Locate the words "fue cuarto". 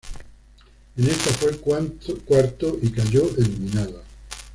1.33-2.75